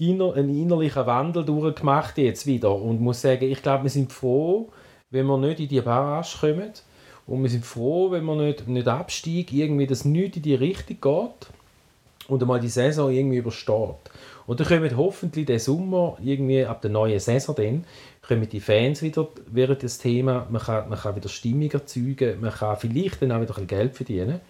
[0.00, 4.68] inner, einen innerlichen Wandel durchgemacht jetzt wieder und muss sagen, ich glaube, wir sind froh,
[5.10, 6.72] wenn wir nicht in die Barrage kommen
[7.26, 11.00] und wir sind froh, wenn wir nicht, nicht absteigen, irgendwie, dass nichts in die Richtung
[11.00, 11.50] geht
[12.28, 13.96] und einmal die Saison irgendwie übersteht.
[14.46, 17.84] Und dann kommen hoffentlich den Sommer, irgendwie ab der neuen Saison dann,
[18.26, 22.52] kommen die Fans wieder während das Thema, man kann, man kann wieder Stimmung erzeugen, man
[22.52, 24.40] kann vielleicht dann auch wieder ein Geld verdienen.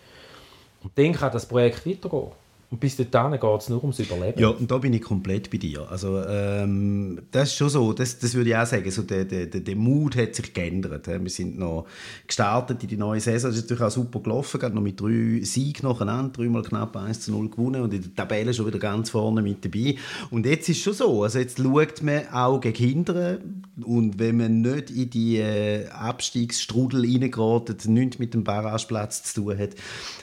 [0.83, 2.33] Und dann kann das Projekt weitergehen.
[2.71, 4.41] Und bis dahin geht es nur ums Überleben.
[4.41, 5.91] Ja, und da bin ich komplett bei dir.
[5.91, 9.47] Also, ähm, das ist schon so, das, das würde ich auch sagen, so der, der,
[9.47, 11.09] der Mut hat sich geändert.
[11.09, 11.87] Wir sind noch
[12.29, 15.41] gestartet in die neue Saison, das ist natürlich auch super gelaufen, gerade noch mit drei
[15.43, 19.11] Siegen nacheinander, dreimal knapp 1 zu 0 gewonnen und in der Tabelle schon wieder ganz
[19.11, 19.97] vorne mit dabei.
[20.31, 24.37] Und jetzt ist es schon so, also jetzt schaut man auch gegen Hindern und wenn
[24.37, 29.71] man nicht in die äh, Abstiegsstrudel reingerät, nichts mit dem Barrageplatz zu tun hat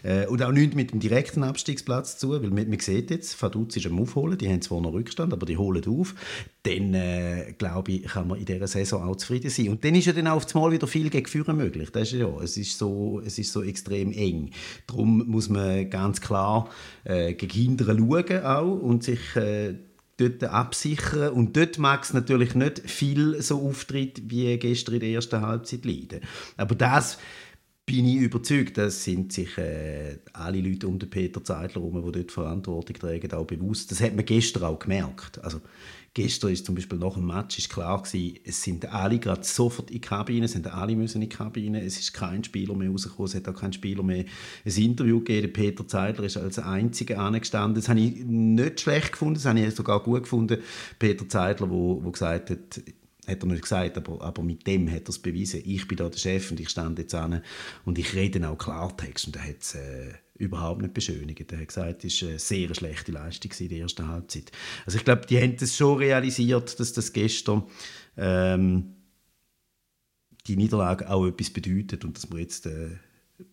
[0.03, 3.41] äh, und auch nichts mit dem direkten Abstiegsplatz zu tun, weil man, man sieht jetzt,
[3.41, 6.15] Vaduz ist am Aufholen, die haben zwar noch Rückstand, aber die holen auf,
[6.63, 9.69] dann äh, glaube ich, kann man in dieser Saison auch zufrieden sein.
[9.69, 11.89] Und dann ist ja dann auch auf Mal wieder viel gegen Führen möglich.
[11.91, 14.51] Das ist ja, es ist so, es ist so extrem eng.
[14.87, 16.69] Darum muss man ganz klar
[17.03, 19.75] äh, gegen Hindern schauen auch und sich äh,
[20.17, 21.29] dort absichern.
[21.33, 25.85] Und dort mag es natürlich nicht viel so Auftritt wie gestern in der ersten Halbzeit
[25.85, 26.21] leiden.
[26.57, 27.17] Aber das
[27.87, 32.11] bin ich überzeugt, dass sind sich äh, alle Leute um den Peter Zeidler herum, die
[32.11, 33.89] dort Verantwortung tragen, auch bewusst.
[33.91, 35.41] Das hat man gestern auch gemerkt.
[35.41, 35.61] Also,
[36.13, 39.89] gestern ist zum Beispiel nach dem Match ist klar gewesen, es sind alle gerade sofort
[39.89, 42.89] in die Kabine, es sind alle müssen in die Kabine, es ist kein Spieler mehr
[42.89, 44.25] rausgekommen, es hat auch kein Spieler mehr
[44.65, 45.53] ein Interview gegeben.
[45.53, 47.75] Peter Zeidler ist als einziger angestanden.
[47.75, 50.57] Das habe ich nicht schlecht gefunden, das habe ich sogar gut gefunden.
[50.99, 52.81] Peter Zeidler, wo, wo gesagt hat,
[53.27, 55.61] hat er nicht gesagt, aber, aber mit dem hat er es bewiesen.
[55.65, 57.41] Ich bin da der Chef und ich stand jetzt an
[57.85, 59.27] und ich rede auch Klartext.
[59.27, 61.51] Und er hat es äh, überhaupt nicht beschönigt.
[61.51, 64.51] Er hat gesagt, es war eine sehr schlechte Leistung in der ersten Halbzeit.
[64.85, 67.63] Also ich glaube, die haben das schon realisiert, dass das gestern
[68.15, 68.95] ähm,
[70.47, 72.89] die Niederlage auch etwas bedeutet und dass man jetzt äh,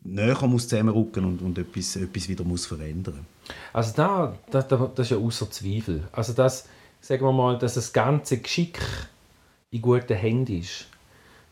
[0.03, 3.27] näher muss zusammenrücken und, und etwas, etwas wieder muss verändern
[3.73, 6.09] Also da, da, das ist ja außer Zweifel.
[6.13, 6.69] Also das,
[7.01, 8.79] sagen wir mal, dass das ganze Geschick
[9.75, 10.87] in guten Händen ist.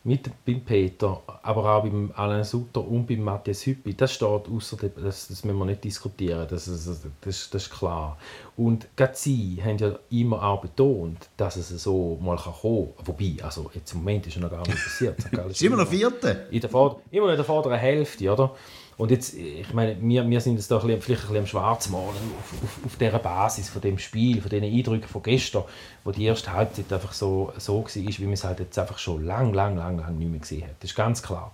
[0.05, 4.75] Mit beim Peter, aber auch beim Alain Sutter und beim Matthias Hüppi, das steht außer
[4.77, 6.85] das, das müssen wir nicht diskutieren, das, das,
[7.21, 8.17] das, das ist klar.
[8.57, 13.07] Und gerade sie haben ja immer auch betont, dass es so mal kommen kann.
[13.07, 15.19] Wobei, also jetzt im Moment ist ja noch gar nicht passiert.
[15.49, 16.47] Ist immer noch Vierte.
[16.51, 18.53] In der Vorder-, immer noch in der vorderen Hälfte, oder?
[18.97, 21.47] Und jetzt, ich meine, wir, wir sind jetzt da ein bisschen, vielleicht ein bisschen am
[21.47, 25.63] Schwarzmalen auf, auf, auf dieser Basis von dem Spiel, von diesen Eindrücken von gestern,
[26.03, 29.25] wo die erste Halbzeit einfach so, so war, wie man es halt jetzt einfach schon
[29.25, 30.75] lang, lang, lang, lang nicht mehr gesehen hat.
[30.79, 31.51] Das ist ganz klar.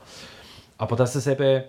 [0.78, 1.64] Aber dass es eben,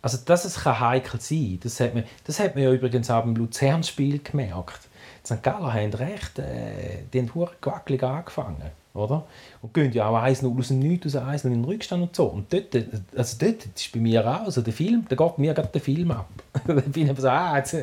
[0.00, 3.22] also dass es kann heikel sein das hat man, das hat man ja übrigens auch
[3.22, 4.88] beim Luzern-Spiel gemerkt.
[5.24, 5.42] Die St.
[5.42, 9.24] Galler haben recht, äh, die haben gewackelig angefangen oder?
[9.62, 12.26] Und gehen ja auch 1-0 aus dem Nichts, aus 1 in den Rückstand und so.
[12.26, 12.74] Und dort,
[13.16, 16.10] also dort ist bei mir auch, also der Film, da geht mir gerade der Film
[16.10, 16.28] ab.
[16.66, 17.76] Dann bin ich so, ah, jetzt,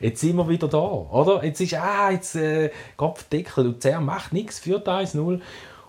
[0.00, 1.44] jetzt sind wir wieder da, oder?
[1.44, 5.40] Jetzt ist, ah, jetzt äh, Kopfdeckel, Luzern macht nichts, führt 1-0.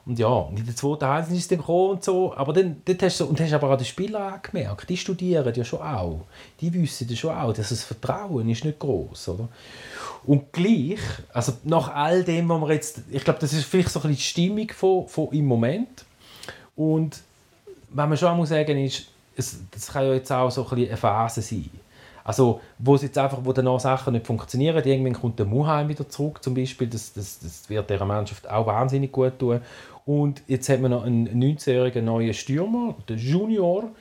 [0.07, 2.33] Und ja, in der zweiten Halbzeit ist es dann gekommen und so.
[2.33, 5.65] Aber dann dort hast du, und hast aber auch die Spieler angemerkt, die studieren ja
[5.65, 6.21] schon auch.
[6.61, 9.49] Die wissen ja schon auch, dass das Vertrauen ist nicht groß, oder?
[10.25, 10.99] Und gleich,
[11.33, 14.15] also nach all dem, was wir jetzt, ich glaube, das ist vielleicht so ein bisschen
[14.15, 16.05] die Stimmung von, von im Moment.
[16.77, 17.19] Und
[17.89, 20.87] was man schon muss sagen ist, es, das kann ja jetzt auch so ein bisschen
[20.87, 21.69] eine Phase sein.
[22.23, 26.09] Also, wo es jetzt einfach, wo danach Sachen nicht funktionieren, irgendwann kommt der Muheim wieder
[26.09, 29.61] zurück zum Beispiel, das, das, das wird der Mannschaft auch wahnsinnig gut tun.
[30.07, 33.91] Und jetzt hat man noch einen 19-jährigen neuen Stürmer, den Junior.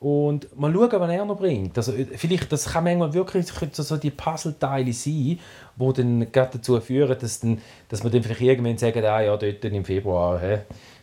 [0.00, 1.78] Und mal schauen, was er noch bringt.
[1.78, 5.38] Also, vielleicht, das kann manchmal wirklich so die Puzzleteile sein,
[5.76, 9.64] die dann dazu führen, dass, dann, dass man dann vielleicht irgendwann sagt, ah, ja, dort
[9.64, 10.58] im Februar, hä,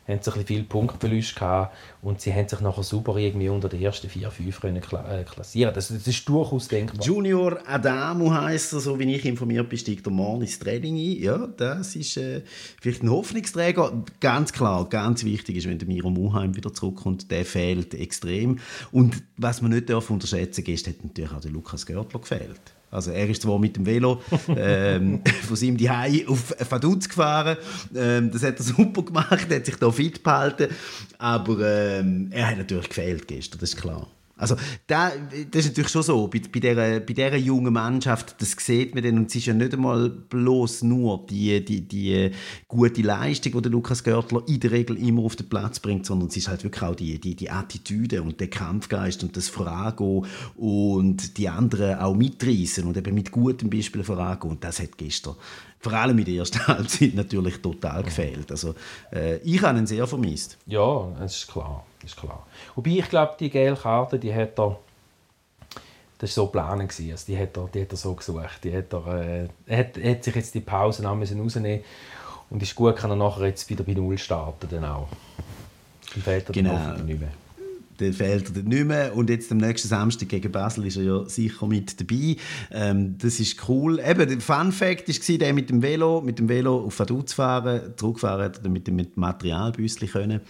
[0.07, 3.81] haben sie ein viel Punktverlust gehabt und sie haben sich nachher super irgendwie unter den
[3.81, 5.73] ersten vier, fünf können äh, klassieren.
[5.73, 7.05] Das, das ist durchaus denkbar.
[7.05, 11.23] Junior Adamo heisst er, so wie ich informiert bin, steigt er morgen ins Training ein.
[11.23, 12.41] Ja, das ist äh,
[12.81, 14.03] vielleicht ein Hoffnungsträger.
[14.19, 18.59] Ganz klar, ganz wichtig ist, wenn der Miro Muheim wieder zurückkommt, der fehlt extrem.
[18.91, 22.61] Und was man nicht darf unterschätzen darf, hat natürlich auch der Lukas Görtler gefehlt.
[22.91, 27.57] Also er ist zwar mit dem Velo ähm, von seinem Zuhause auf Vaduz gefahren.
[27.95, 30.67] Ähm, das hat er super gemacht, hat sich da fit behalten.
[31.17, 34.07] Aber ähm, er hat natürlich gefehlt gestern, das ist klar.
[34.41, 34.55] Also
[34.87, 35.11] da,
[35.51, 39.03] das ist natürlich schon so, bei, bei, dieser, bei dieser jungen Mannschaft, das sieht man
[39.03, 42.31] dann, und es ist ja nicht einmal bloß nur die, die, die
[42.67, 46.29] gute Leistung, die der Lukas Görtler in der Regel immer auf den Platz bringt, sondern
[46.29, 50.25] es ist halt wirklich auch die, die, die Attitüde und der Kampfgeist und das Vorangehen
[50.55, 54.53] und die anderen auch mitreißen und eben mit gutem Beispiel vorangehen.
[54.53, 55.35] Und das hat gestern
[55.81, 58.51] vor allem in der ersten Halbzeit natürlich total gefehlt.
[58.51, 58.75] Also
[59.11, 60.57] äh, ich habe ihn sehr vermisst.
[60.67, 62.45] Ja, das ist klar ist klar.
[62.75, 64.79] Wobei ich glaube, die gelbe Karte, die hat er,
[66.17, 68.63] das war so geplant, also die, hat er, die hat er so gesucht.
[68.63, 71.83] Die hat er, äh, er, hat, er hat sich jetzt die Pause rausnehmen
[72.49, 75.07] und ist gut, kann er nachher jetzt wieder bei Null starten dann auch.
[76.53, 76.73] Genau.
[76.73, 77.07] dann
[78.13, 79.15] fehlt er dann nicht mehr.
[79.15, 82.35] Und jetzt am nächsten Samstag gegen Basel ist er ja sicher mit dabei.
[82.71, 83.99] Ähm, das ist cool.
[83.99, 87.93] Eben, der Fun Fact war der mit dem Velo, mit dem Velo auf Vaduz fahren.
[87.95, 90.41] Zurückfahren hat er mit dem Materialbüsschen können.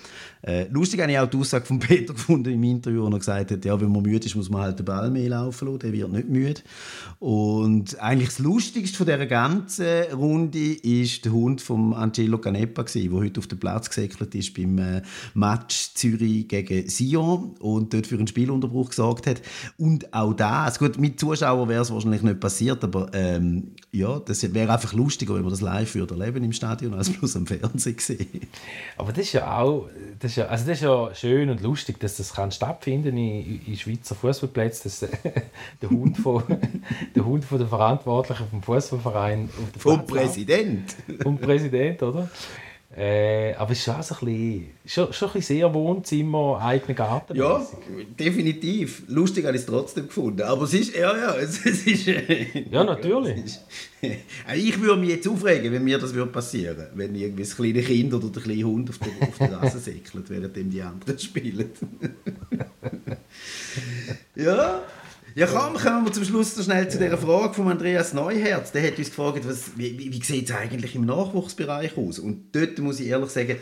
[0.43, 3.51] Äh, lustig habe ich auch die Aussage von Peter gefunden im Interview, wo er gesagt
[3.51, 5.93] hat, ja, wenn man müde ist, muss man halt den Ball mehr laufen lassen, der
[5.93, 6.61] wird nicht müde.
[7.19, 13.11] Und eigentlich das Lustigste von dieser ganzen Runde ist der Hund von Angelo Canepa, der
[13.11, 15.01] heute auf den Platz gesäckelt ist beim äh,
[15.33, 19.41] Match Zürich gegen Sion und dort für einen Spielunterbruch gesorgt hat.
[19.77, 24.54] Und auch das, gut, mit Zuschauern wäre es wahrscheinlich nicht passiert, aber ähm, ja, das
[24.54, 27.99] wäre einfach lustiger, wenn man das live würde erleben im Stadion, als bloß am Fernsehen
[27.99, 28.47] sehen.
[28.97, 31.99] Aber das ist ja auch, das ist ja, also das ist ja schön und lustig,
[31.99, 34.99] dass das kann stattfinden in, in Schweizer Fußballplätzen, dass
[35.82, 36.43] der Hund von
[37.15, 42.30] der Hund von der Verantwortlichen vom Fußballverein vom Präsident, vom Präsident, oder?
[42.95, 46.93] Äh, aber es ist schon, so ein bisschen, schon, schon ein bisschen sehr Wohnzimmer, eigener
[46.93, 47.38] Garten.
[47.38, 47.65] Ja,
[48.19, 49.04] definitiv.
[49.08, 50.41] Lustig habe ich es trotzdem gefunden.
[50.41, 52.06] Aber es ist, ja, ja, es, es ist...
[52.06, 53.45] ja, natürlich.
[53.45, 53.62] Ist,
[54.54, 56.91] ich würde mich jetzt aufregen, wenn mir das würde passieren würde.
[56.95, 60.30] Wenn irgendwie das kleine Kind oder der kleine Hund auf der, auf der Rasse säckelt,
[60.30, 61.71] während die anderen spielen.
[64.36, 64.84] ja...
[65.33, 68.73] Ja, komm, kommen wir zum Schluss noch schnell zu dieser Frage von Andreas Neuherz.
[68.73, 72.19] Der hat uns gefragt, was, wie, wie sieht es eigentlich im Nachwuchsbereich aus?
[72.19, 73.55] Und dort muss ich ehrlich sagen,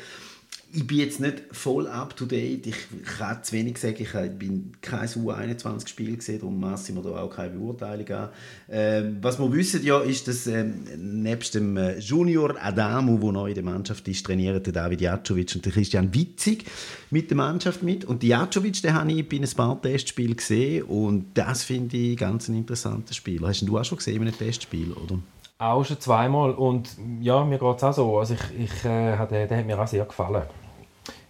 [0.72, 2.68] ich bin jetzt nicht voll up to date.
[2.68, 2.76] Ich
[3.18, 3.96] kann zu wenig sagen.
[4.00, 8.30] Ich bin kein U21-Spiel gesehen, darum masse ich mir da auch keine Beurteilung an.
[8.70, 13.50] Ähm, was wir wissen ja, ist, dass ähm, nebst dem äh, Junior Adamu, der neu
[13.50, 16.66] in der Mannschaft ist, trainieren der David Jacovic und der Christian Witzig
[17.10, 18.06] mit der Mannschaft mit.
[18.06, 22.18] Und die Jacovic, den habe ich bei einem paar Testspielen gesehen und das finde ich
[22.18, 23.48] ganz ein interessanter Spieler.
[23.48, 25.20] Hast du auch schon gesehen in einem Testspiel, oder?
[25.62, 28.18] Auch schon zweimal und ja, mir geht es auch so.
[28.18, 30.44] Also ich, ich, äh, der, der hat mir auch sehr gefallen.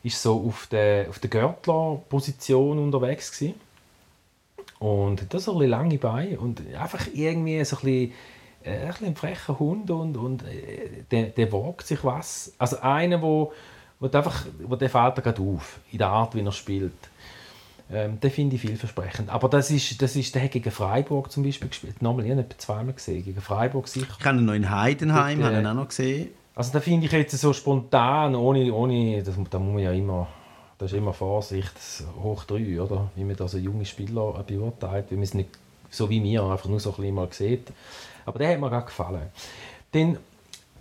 [0.03, 3.59] Ist so auf der, auf der Görtler-Position unterwegs gewesen.
[4.77, 8.13] Und hat so ein lange Beine und einfach irgendwie so ein bisschen,
[8.63, 12.53] äh, ein, bisschen ein frecher Hund und, und äh, der, der wagt sich was.
[12.59, 13.51] Also einer, wo,
[13.99, 17.08] wo, einfach, wo der fällt gerade auf, in der Art, wie er spielt.
[17.91, 19.29] Ähm, den finde ich vielversprechend.
[19.29, 22.01] Aber das ist, das ist, der hat gegen Freiburg zum Beispiel gespielt.
[22.01, 23.23] Nochmal, ich habe ihn zweimal gesehen.
[23.23, 24.15] Gegen Freiburg sicher.
[24.19, 26.29] Ich habe ihn noch in Heidenheim, habe ihn auch noch gesehen.
[26.53, 30.27] Also da finde ich jetzt so spontan, ohne, ohne das, da muss man ja immer,
[30.77, 31.73] das ist immer Vorsicht,
[32.21, 33.09] hoch drei, oder?
[33.15, 35.49] Wie man da so junge Spieler beurteilt, wie man es nicht,
[35.89, 37.71] so wie mir, einfach nur so ein bisschen mal sieht.
[38.25, 39.21] Aber der hat mir gerade gefallen.
[39.93, 40.17] Dann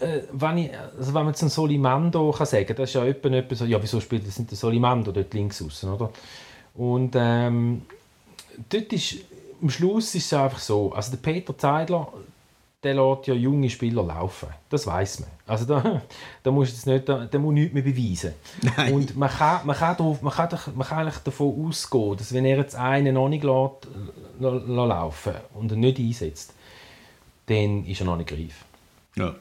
[0.01, 3.55] äh, wenn, ich, also wenn man einen Solimando kann sagen kann, das ist ja etwa,
[3.55, 6.11] so, ja, wieso spielt das nicht der Solimando dort links außen, oder?
[6.79, 7.83] Und ähm,
[8.71, 9.17] dort ist,
[9.61, 12.07] am Schluss ist es einfach so, also der Peter Zeidler,
[12.85, 14.49] der lässt ja junge Spieler laufen.
[14.71, 15.29] Das weiß man.
[15.49, 16.03] Also da,
[16.45, 18.33] da muss jetzt nicht, da, da muss nichts mehr beweisen.
[18.77, 18.93] Nein.
[18.93, 22.45] Und man kann, man, kann darauf, man, kann, man kann eigentlich davon ausgehen, dass wenn
[22.45, 23.89] er jetzt einen noch nicht lässt,
[24.39, 26.55] laufen und ihn nicht einsetzt,
[27.47, 28.65] dann ist er noch nicht greif.
[29.17, 29.35] Ja.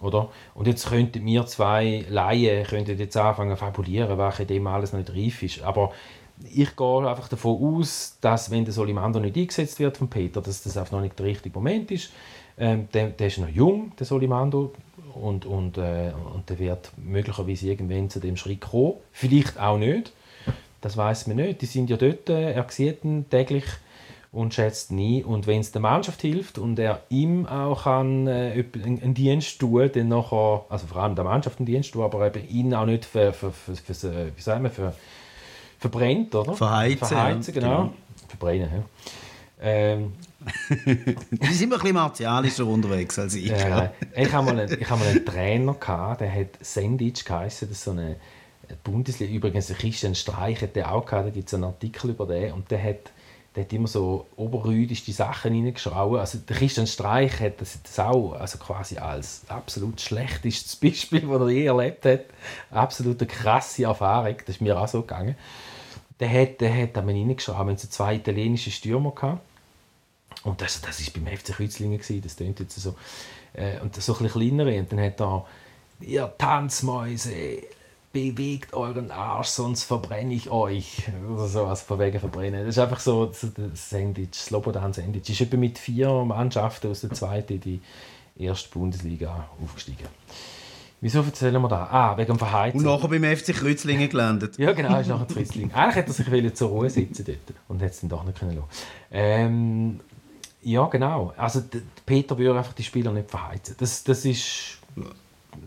[0.00, 0.30] Oder?
[0.54, 5.00] Und jetzt könnten wir zwei Laien könnten jetzt anfangen zu fabulieren, in dem alles noch
[5.00, 5.62] nicht reif ist.
[5.62, 5.92] Aber
[6.44, 10.62] ich gehe einfach davon aus, dass wenn der Solimando nicht eingesetzt wird von Peter, dass
[10.62, 12.10] das einfach noch nicht der richtige Moment ist.
[12.60, 14.72] Ähm, der, der, ist noch jung, der Solimando,
[15.14, 18.94] und, und, äh, und der wird möglicherweise irgendwann zu dem Schritt kommen.
[19.12, 20.12] Vielleicht auch nicht.
[20.80, 21.60] Das weiß man nicht.
[21.60, 23.64] Die sind ja dort, äh, er sieht ihn täglich
[24.30, 25.24] und schätzt nie.
[25.24, 29.90] Und wenn es der Mannschaft hilft und er ihm auch kann, äh, einen Dienst tun,
[29.92, 33.04] dann nachher, also vor allem der Mannschaft einen Dienst tun, aber eben ihn auch nicht
[33.04, 34.94] für, für, für, für wie sagen wir, für
[35.78, 36.54] verbrennt, oder?
[36.54, 37.06] Verheizen.
[37.06, 37.76] Verheizen, genau.
[37.76, 37.92] genau.
[38.28, 38.84] Verbrennen, ja.
[39.60, 40.12] Ähm,
[40.86, 43.50] die sind ein bisschen martialischer unterwegs als ich.
[43.50, 47.84] Äh, ich habe mal, einen, mal einen Trainer, gehabt, der hat Sandwich geheißen, das ist
[47.84, 48.16] so eine
[48.84, 52.26] Bundesliga, übrigens der Christian Streich hat der auch gehabt, da gibt es einen Artikel über
[52.26, 53.10] den und der hat,
[53.56, 56.18] der hat immer so oberrüdische Sachen reingeschraubt.
[56.18, 61.40] Also der Christian Streich hat das, das auch also quasi als absolut schlechtestes Beispiel, das
[61.40, 62.26] er je erlebt hat.
[62.70, 65.34] Absolut eine krasse Erfahrung, das ist mir auch so gegangen
[66.20, 69.40] der hat, der hat einmal reingeschaut, haben so zwei italienische Stürmer gehabt.
[70.44, 72.94] Und das, das war beim FC Kreuzlingen, das klingt jetzt so.
[73.54, 74.78] Äh, und so ein bisschen kleinere.
[74.78, 75.46] Und dann hat er,
[76.00, 77.32] ihr Tanzmäuse,
[78.12, 81.04] bewegt euren Arsch, sonst verbrenne ich euch.
[81.30, 82.64] Oder so, also von wegen verbrennen.
[82.64, 85.28] Das ist einfach so, so das Sandwich, Slobodan Sandwich.
[85.28, 87.80] Ist etwa mit vier Mannschaften aus der zweiten in die
[88.38, 90.08] erste Bundesliga aufgestiegen.
[91.00, 91.88] Wieso erzählen wir das?
[91.90, 92.78] Ah, wegen dem Verheizen.
[92.78, 94.58] Und nachher beim FC Kreuzlingen gelandet.
[94.58, 95.72] ja, genau, ist nachher Kreuzlingen.
[95.72, 98.60] Eigentlich hätte er sich zur Ruhe sitzen dort und hätte es dann doch nicht können
[99.12, 100.00] ähm,
[100.62, 101.32] Ja, genau.
[101.36, 101.62] Also
[102.04, 103.76] Peter würde einfach die Spieler nicht verheizen.
[103.78, 104.78] Das, das ist...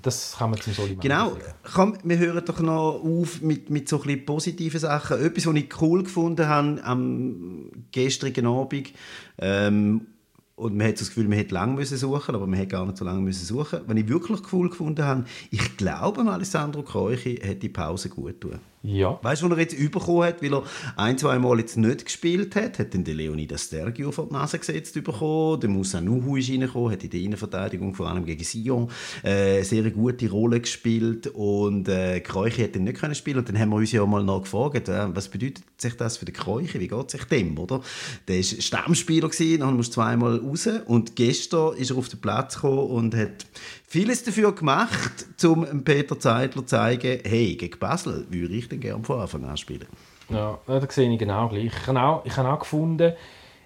[0.02, 1.38] das kann man zum Soliman Genau.
[1.74, 5.26] Komm, wir hören doch noch auf mit, mit so ein positiven Sachen.
[5.26, 8.92] Etwas, was ich cool gefunden habe am gestrigen Abend,
[9.38, 10.08] ähm,
[10.56, 12.98] und man hat das Gefühl, man hätte lange müssen suchen, aber man hätte gar nicht
[12.98, 13.82] so lange müssen suchen.
[13.88, 18.60] Wenn ich wirklich cool gefunden habe, ich glaube, Alessandro Kreuchi hat die Pause gut tun.
[18.84, 19.20] Ja.
[19.22, 20.64] Weißt du, was er jetzt bekommen hat, weil er
[20.96, 22.80] ein, zwei Mal jetzt nicht gespielt hat?
[22.80, 25.60] Hat dann der Leonidas Stergio vor die Nase gesetzt bekommen.
[25.60, 28.90] Der Musa Nuhu ist reingekommen, hat in der Innenverteidigung vor allem gegen Sion
[29.24, 33.50] äh, eine sehr gute Rolle gespielt und äh, Kreuchi hat dann nicht können spielen und
[33.50, 36.34] dann haben wir uns ja mal noch gefragt, äh, was bedeutet sich das für den
[36.34, 36.80] Kreuchi?
[36.80, 37.82] Wie geht sich dem, oder?
[38.28, 42.56] Der war Stammspieler gewesen, dann musste zweimal raus und gestern ist er auf den Platz
[42.56, 43.46] gekommen und hat
[43.92, 49.04] vieles dafür gemacht, um Peter Zeidler zu zeigen, hey, gegen Basel würde ich dann gerne
[49.04, 49.88] von Anfang an spielen.
[50.30, 51.66] Ja, das sehe ich genau gleich.
[51.66, 53.14] Ich habe auch, ich habe auch gefunden,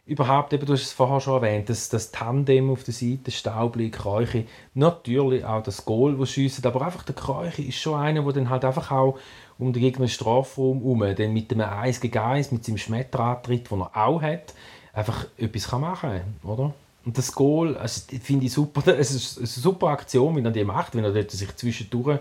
[0.05, 3.89] überhaupt, eben, du hast es vorher schon erwähnt, das, das Tandem auf der Seite, Staubli,
[3.89, 8.33] Kreuchi, natürlich auch das Goal, das schiessen, aber einfach der Kreuchi ist schon einer, der
[8.33, 9.19] dann halt einfach auch
[9.57, 13.81] um den Gegner Strafraum herum, dann mit dem 1 gegen 1, mit seinem Schmetterantritt, den
[13.81, 14.53] er auch hat,
[14.93, 16.73] einfach etwas machen kann, oder?
[17.05, 18.81] Und das Goal, also, finde ich super.
[18.97, 22.19] Es ist eine super Aktion, wenn er die macht, wenn er sich zwischendurch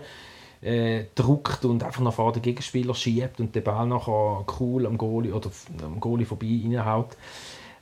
[0.65, 4.97] äh, druckt und einfach nach vorne den Gegenspieler schiebt und den Ball nachher cool am
[4.97, 5.49] Goalie oder
[5.83, 7.15] am Goalie vorbei reinhaut.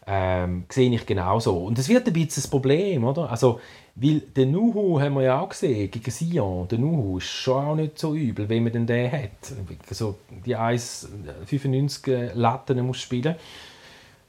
[0.06, 1.66] Ähm, sehe ich genauso.
[1.66, 3.32] Und es wird ein bisschen das Problem, oder?
[3.32, 3.62] Also,
[3.96, 6.68] weil den Nuhu haben wir ja auch gesehen, gegen Sion.
[6.68, 9.54] Der Nuhu ist schon auch nicht so übel, wenn man den den hat.
[9.88, 13.36] Also, die 1,95 Latten muss spielen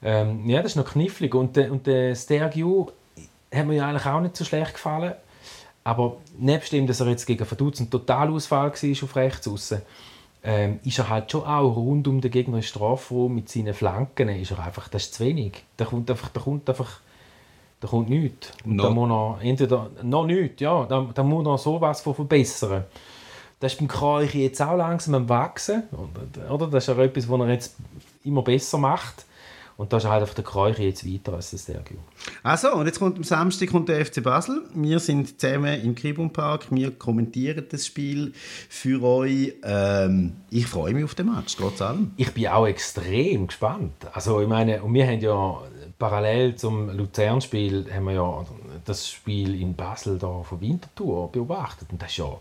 [0.05, 1.35] ähm, ja, das ist noch knifflig.
[1.35, 2.89] Und, äh, und der Stergiu
[3.53, 5.15] hat mir ja eigentlich auch nicht so schlecht gefallen.
[5.85, 9.83] Aber nebst dem, dass er jetzt gegen Vaduz ein Totalausfall war auf rechts außen,
[10.43, 14.29] ähm, ist er halt schon auch rund um den Gegner im Strafraum mit seinen Flanken,
[14.29, 15.63] ist er einfach, das ist zu wenig.
[15.77, 17.01] Da kommt einfach, da kommt einfach,
[17.81, 18.53] da kommt nichts.
[18.65, 18.83] Und no.
[18.83, 22.85] da muss er entweder, noch nichts, ja, da, da muss er sowas von verbessern.
[23.61, 25.85] Das ist beim Kreuch jetzt auch langsam am Wachsen,
[26.51, 26.67] oder?
[26.67, 27.77] Das ist ja etwas, was er jetzt
[28.25, 29.25] immer besser macht.
[29.77, 31.97] Und da ist halt auf der Kreuche jetzt weiter als das Sergio.
[32.45, 34.63] Also und jetzt kommt am Samstag kommt der FC Basel.
[34.73, 36.67] Wir sind zusammen im Kribum Park.
[36.71, 38.33] Wir kommentieren das Spiel
[38.69, 39.55] für euch.
[39.65, 42.13] Ähm, ich freue mich auf den Match, trotz allem.
[42.17, 43.95] Ich bin auch extrem gespannt.
[44.13, 45.61] Also ich meine, und wir haben ja
[45.99, 48.45] parallel zum Luzern-Spiel haben wir ja
[48.85, 51.89] das Spiel in Basel da von Winterthur beobachtet.
[51.91, 52.33] Und das ist ja,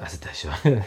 [0.00, 0.82] also das ist ja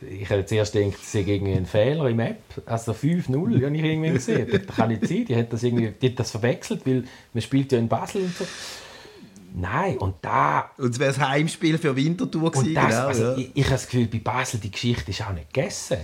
[0.00, 2.40] ich hätte zuerst gedacht, es sei irgendwie ein Fehler im App.
[2.66, 4.48] Also 5-0 habe ich irgendwie gesehen.
[4.50, 5.24] Das kann nicht sein.
[5.24, 8.36] Die hat das, irgendwie, die hat das verwechselt, weil man spielt ja in Basel und
[8.36, 8.44] so.
[9.54, 10.70] Nein, und da...
[10.76, 12.74] Und es wäre das Heimspiel für Winterthur gewesen.
[12.74, 13.36] Das, genau, also, ja.
[13.36, 15.98] ich, ich habe das Gefühl, bei Basel die Geschichte ist auch nicht gegessen.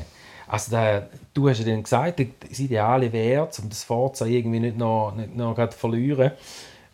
[0.47, 4.77] Also da, du hast ja dann gesagt, das Ideale wäre, um das Forza irgendwie nicht
[4.77, 6.33] noch, nicht noch verlieren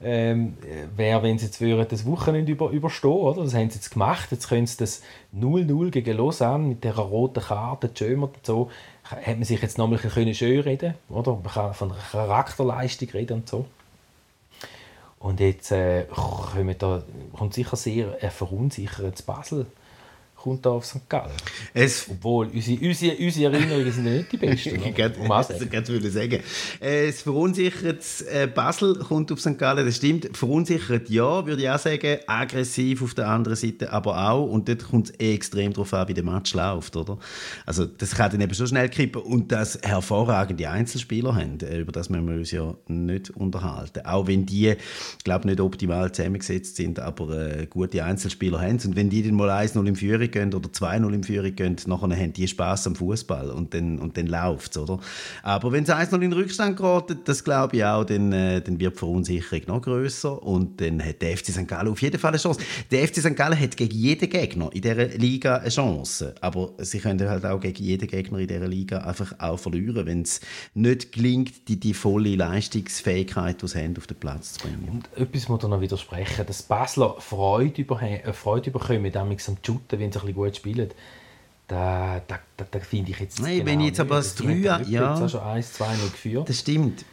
[0.02, 0.56] ähm,
[0.96, 3.44] wäre, wenn sie jetzt würden, das Wochenende über, überstehen oder?
[3.44, 4.28] Das haben sie jetzt gemacht.
[4.30, 5.02] Jetzt können sie das
[5.36, 8.70] 0-0 gegen Lausanne mit der roten Karte, Schömert und so,
[9.04, 11.32] hat man sich jetzt nochmal ein schön reden oder?
[11.32, 13.66] Man kann von Charakterleistung reden und so.
[15.18, 16.06] Und jetzt äh,
[16.78, 17.02] da,
[17.36, 19.66] kommt sicher sehr ein verunsichertes Basel
[20.40, 21.08] kommt da auf St.
[21.08, 21.30] Gallen.
[21.74, 24.80] Es Obwohl, unsere, unsere, unsere Erinnerungen sind ja nicht die besten.
[24.84, 26.40] ich würde sagen.
[26.80, 29.58] Es verunsichert, äh, Basel kommt auf St.
[29.58, 30.34] Gallen, das stimmt.
[30.36, 32.18] Verunsichert ja, würde ich auch sagen.
[32.26, 34.46] Aggressiv auf der anderen Seite aber auch.
[34.46, 36.96] Und dort kommt es eh extrem darauf an, wie der Match läuft.
[36.96, 37.18] Oder?
[37.66, 39.22] Also das kann dann eben so schnell kippen.
[39.22, 44.06] Und dass hervorragende Einzelspieler haben, äh, über das müssen wir uns ja nicht unterhalten.
[44.06, 48.78] Auch wenn die, ich glaube nicht optimal zusammengesetzt sind, aber äh, gute Einzelspieler haben.
[48.84, 52.16] Und wenn die dann mal 1-0 im Führung gehen oder 2-0 im Führung gehen, nachher
[52.16, 55.00] haben die Spaß am Fußball und dann, und dann läuft es, oder?
[55.42, 58.94] Aber wenn es 1-0 in Rückstand gerät, das glaube ich auch, dann, äh, dann wird
[58.94, 61.68] die Verunsicherung noch grösser und dann hat der FC St.
[61.68, 62.60] Gallen auf jeden Fall eine Chance.
[62.90, 63.36] Der FC St.
[63.36, 67.60] Gallen hat gegen jeden Gegner in dieser Liga eine Chance, aber sie können halt auch
[67.60, 70.40] gegen jeden Gegner in dieser Liga einfach auch verlieren, wenn es
[70.74, 74.88] nicht gelingt, die, die volle Leistungsfähigkeit, die sie haben, auf den Platz zu bringen.
[74.90, 79.98] Und etwas muss ich noch widersprechen, dass Basler Freude, über, äh, Freude bekommen, am Shooten,
[79.98, 80.90] wenn sie ein bisschen gut spielen,
[81.66, 84.52] da, da, da, da finde ich jetzt Nein, genau wenn ich jetzt aber das 3
[84.54, 84.80] ja.
[84.80, 86.48] jetzt schon 1 2 0 geführt.
[86.48, 87.04] Das stimmt.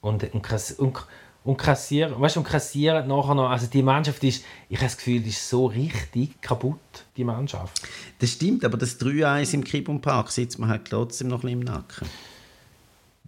[0.00, 1.06] Und, und, und,
[1.44, 5.20] und kassieren, weißt, und kassieren nachher noch, also die Mannschaft ist, ich habe das Gefühl,
[5.20, 6.78] die ist so richtig kaputt,
[7.16, 7.82] die Mannschaft.
[8.20, 11.60] Das stimmt, aber das 3-1 im Kibum Park sitzt man halt trotzdem noch ein bisschen
[11.60, 12.08] im Nacken.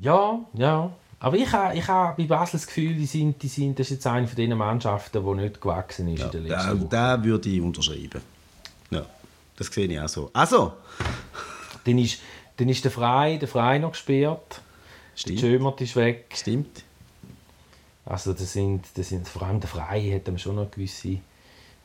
[0.01, 0.93] Ja, ja.
[1.21, 3.97] Aber ich habe, ich habe bei Basel das Gefühl, die sind, die sind, das ist
[3.97, 6.89] jetzt eine von den Mannschaften, die nicht gewachsen ist ja, in der letzten da, Woche.
[6.91, 8.21] Da würde ich unterschreiben.
[9.59, 9.65] Ja.
[9.65, 10.31] Das sehe ich auch so.
[10.33, 10.73] Also!
[11.85, 12.21] Dann ist,
[12.57, 14.61] dann ist der Frei, der Frei noch gesperrt.
[15.15, 15.43] Stimmt.
[15.43, 16.27] Der Schömert ist weg.
[16.35, 16.85] Stimmt.
[18.05, 21.19] Also das sind, das sind, vor allem der Frei hat schon noch gewisse,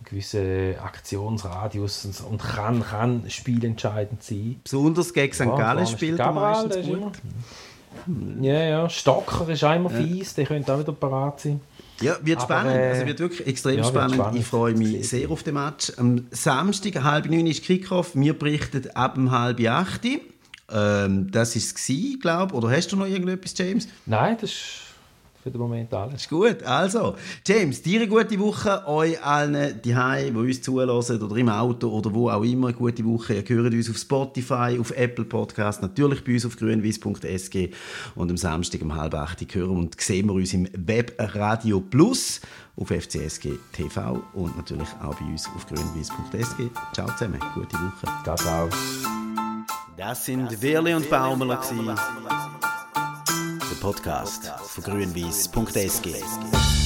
[0.06, 4.60] gewissen Aktionsradius und kann, kann spielentscheidend sein.
[4.64, 5.42] Besonders gegen St.
[5.42, 6.88] Ja, Gallen spielt er meistens gut.
[6.88, 7.12] immer-
[8.42, 8.90] Ja, ja.
[8.90, 11.60] Stocker ist auch immer fies, der könnte auch wieder parat sein.
[12.04, 12.76] Ja, wird Aber, spannend.
[12.76, 14.16] äh, also wird wirklich extrem ja, spannend.
[14.16, 14.40] spannend.
[14.40, 15.92] Ich freue mich sehr auf den Match.
[15.98, 18.12] Am Samstag, halb neun ist Kickoff.
[18.16, 20.06] Wir berichten ab um halb acht.
[20.06, 22.54] Ähm, das war es, glaube ich.
[22.54, 23.88] Oder hast du noch irgendetwas, James?
[24.06, 24.83] Nein, das ist
[25.44, 26.22] für den Moment alles.
[26.22, 26.64] Ist gut.
[26.64, 27.16] Also,
[27.46, 28.88] James, dir eine gute Woche.
[28.88, 33.04] Euch allen die die uns zulassen oder im Auto oder wo auch immer, eine gute
[33.04, 33.36] Woche.
[33.36, 37.70] Ihr hört uns auf Spotify, auf Apple Podcast, natürlich bei uns auf grünwies.sg
[38.16, 42.40] und am Samstag um halb acht hören und sehen wir uns im Web Radio Plus
[42.78, 46.70] auf FCSG TV und natürlich auch bei uns auf grünwies.sg.
[46.94, 48.24] Ciao zusammen, gute Woche.
[48.24, 48.70] Ciao, ciao.
[49.98, 52.63] Das sind Werle und Baumerler, der
[53.84, 56.83] Podcast von grünwies.sg.